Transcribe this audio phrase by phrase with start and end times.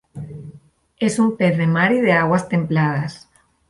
[0.97, 3.29] Es un pez de mar y de aguas templadas.